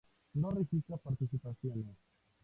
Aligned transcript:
No 0.33 0.49
registra 0.49 0.97
participaciones. 0.97 1.95